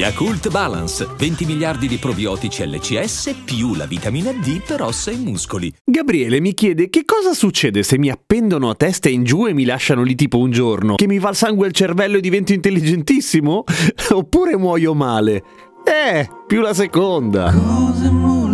[0.00, 5.70] Yakult Balance, 20 miliardi di probiotici LCS più la vitamina D per ossa e muscoli.
[5.84, 9.66] Gabriele mi chiede che cosa succede se mi appendono a testa in giù e mi
[9.66, 10.94] lasciano lì tipo un giorno?
[10.94, 13.64] Che mi va il sangue al cervello e divento intelligentissimo?
[14.12, 15.44] Oppure muoio male?
[15.84, 17.52] Eh, più la seconda.
[17.52, 18.49] Cose molto,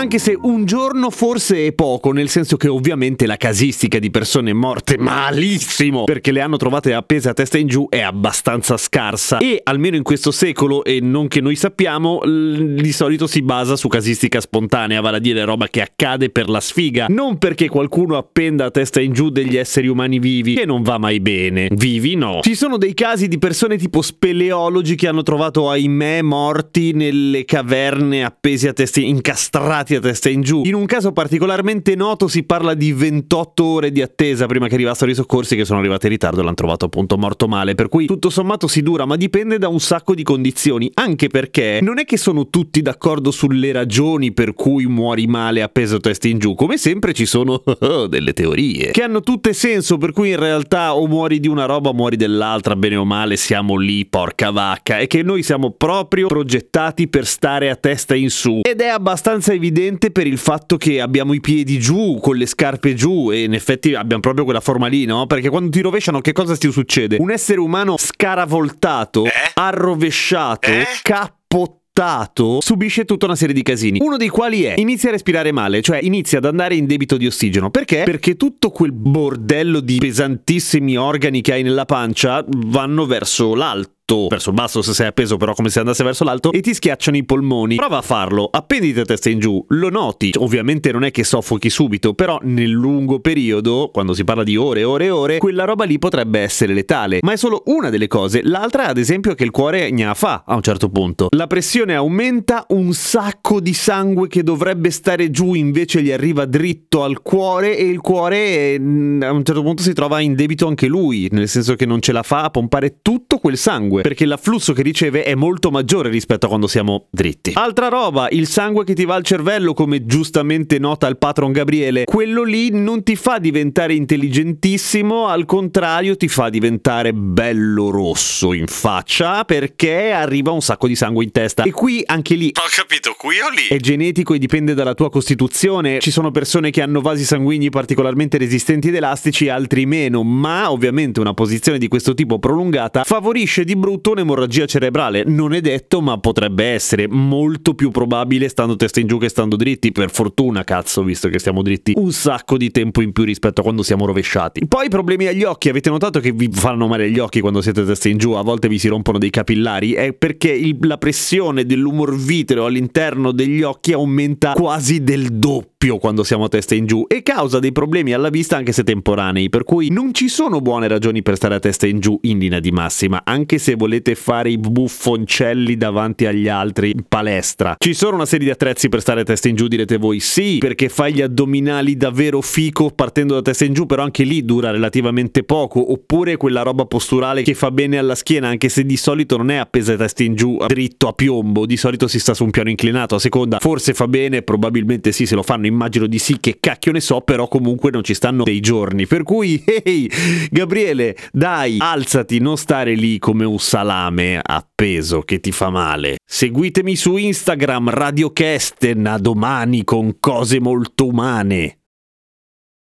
[0.00, 4.54] Anche se un giorno forse è poco, nel senso che ovviamente la casistica di persone
[4.54, 9.60] morte malissimo perché le hanno trovate appese a testa in giù è abbastanza scarsa e
[9.62, 14.40] almeno in questo secolo e non che noi sappiamo di solito si basa su casistica
[14.40, 18.70] spontanea, vale a dire roba che accade per la sfiga, non perché qualcuno appenda a
[18.70, 21.68] testa in giù degli esseri umani vivi, che non va mai bene.
[21.72, 22.38] Vivi no.
[22.40, 28.24] Ci sono dei casi di persone tipo speleologi che hanno trovato ahimè morti nelle caverne
[28.24, 30.62] appesi a testa incastrati a testa in giù.
[30.64, 35.10] In un caso particolarmente noto si parla di 28 ore di attesa prima che arrivassero
[35.10, 38.06] i soccorsi che sono arrivati in ritardo e l'hanno trovato appunto morto male, per cui
[38.06, 42.04] tutto sommato si dura, ma dipende da un sacco di condizioni, anche perché non è
[42.04, 46.76] che sono tutti d'accordo sulle ragioni per cui muori male appeso testa in giù, come
[46.76, 47.62] sempre ci sono
[48.08, 51.90] delle teorie che hanno tutte senso, per cui in realtà o muori di una roba
[51.90, 56.26] o muori dell'altra, bene o male siamo lì, porca vacca, e che noi siamo proprio
[56.26, 58.60] progettati per stare a testa in su.
[58.62, 59.79] Ed è abbastanza evidente
[60.12, 63.94] per il fatto che abbiamo i piedi giù, con le scarpe giù, e in effetti
[63.94, 65.26] abbiamo proprio quella forma lì, no?
[65.26, 67.16] Perché quando ti rovesciano che cosa ti succede?
[67.18, 70.70] Un essere umano scaravoltato, arrovesciato,
[71.02, 73.98] cappottato subisce tutta una serie di casini.
[74.00, 77.26] Uno dei quali è inizia a respirare male, cioè inizia ad andare in debito di
[77.26, 77.70] ossigeno.
[77.70, 78.04] Perché?
[78.04, 83.99] Perché tutto quel bordello di pesantissimi organi che hai nella pancia vanno verso l'alto.
[84.28, 87.16] Verso il basso se sei appeso, però come se andasse verso l'alto, e ti schiacciano
[87.16, 87.76] i polmoni.
[87.76, 90.32] Prova a farlo, appenditi a testa in giù, lo noti.
[90.36, 94.80] Ovviamente non è che soffochi subito, però nel lungo periodo, quando si parla di ore
[94.80, 97.18] e ore e ore, quella roba lì potrebbe essere letale.
[97.22, 98.40] Ma è solo una delle cose.
[98.42, 101.28] L'altra, ad esempio, è che il cuore gna fa a un certo punto.
[101.30, 107.02] La pressione aumenta, un sacco di sangue che dovrebbe stare giù invece gli arriva dritto
[107.02, 110.86] al cuore e il cuore mm, a un certo punto si trova in debito anche
[110.86, 114.72] lui, nel senso che non ce la fa a pompare tutto quel sangue, perché l'afflusso
[114.72, 117.52] che riceve è molto maggiore rispetto a quando siamo dritti.
[117.54, 122.04] Altra roba, il sangue che ti va al cervello, come giustamente nota il patron Gabriele,
[122.04, 128.66] quello lì non ti fa diventare intelligentissimo, al contrario ti fa diventare bello rosso in
[128.66, 131.62] faccia perché arriva un sacco di sangue in testa.
[131.64, 133.74] E qui anche lì Ho capito, qui o lì?
[133.74, 135.98] è genetico e dipende dalla tua costituzione.
[136.00, 141.20] Ci sono persone che hanno vasi sanguigni particolarmente resistenti ed elastici, altri meno, ma ovviamente
[141.20, 145.24] una posizione di questo tipo prolungata favorisce di brutto un'emorragia cerebrale.
[145.26, 149.56] Non è detto, ma potrebbe essere molto più probabile stando testa in giù che stando
[149.56, 149.92] dritti.
[149.92, 153.62] Per fortuna, cazzo, visto che stiamo dritti un sacco di tempo in più rispetto a
[153.64, 154.66] quando siamo rovesciati.
[154.66, 155.68] Poi problemi agli occhi.
[155.68, 158.32] Avete notato che vi fanno male gli occhi quando siete testa in giù?
[158.32, 159.92] A volte vi si rompono dei capillari.
[159.92, 166.24] È perché il- la pressione dell'umor vitreo all'interno degli occhi aumenta quasi del doppio quando
[166.24, 169.64] siamo a testa in giù e causa dei problemi alla vista anche se temporanei, per
[169.64, 172.70] cui non ci sono buone ragioni per stare a testa in giù in linea di
[172.70, 177.76] massima, anche se volete fare i buffoncelli davanti agli altri in palestra.
[177.78, 180.58] Ci sono una serie di attrezzi per stare a testa in giù, direte voi sì,
[180.58, 184.70] perché fai gli addominali davvero fico partendo da testa in giù, però anche lì dura
[184.70, 189.38] relativamente poco, oppure quella roba posturale che fa bene alla schiena, anche se di solito
[189.38, 192.44] non è appesa a testa in giù dritto a piombo, di solito si sta su
[192.44, 196.18] un piano inclinato a seconda, forse fa bene, probabilmente sì, se lo fanno immagino di
[196.18, 200.10] sì, che cacchio ne so, però comunque non ci stanno dei giorni, per cui ehi,
[200.50, 206.18] Gabriele, dai, alzati, non stare lì come un salame appeso che ti fa male.
[206.24, 211.79] Seguitemi su Instagram, Radio Kesten, a domani con cose molto umane.